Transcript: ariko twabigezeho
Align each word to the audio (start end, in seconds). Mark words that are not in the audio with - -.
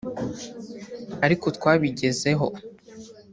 ariko 1.25 1.45
twabigezeho 1.57 2.47